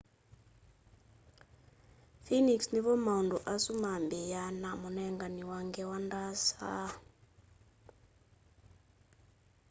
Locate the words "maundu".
3.05-3.37